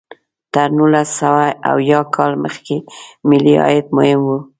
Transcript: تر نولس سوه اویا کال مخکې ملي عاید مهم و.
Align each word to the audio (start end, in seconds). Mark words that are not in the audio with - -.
تر 0.53 0.69
نولس 0.77 1.09
سوه 1.19 1.45
اویا 1.71 1.99
کال 2.15 2.33
مخکې 2.43 2.75
ملي 3.29 3.55
عاید 3.63 3.85
مهم 3.97 4.21
و. 4.27 4.31